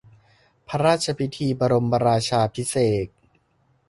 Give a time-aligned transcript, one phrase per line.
[0.67, 3.07] พระราชพิธีบรมราชาภิเษก